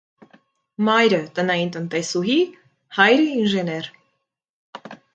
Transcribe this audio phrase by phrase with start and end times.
[0.87, 2.39] Մայրը՝ տնային տնտեսուհի,
[2.99, 3.95] հայրը՝ ինժեներ։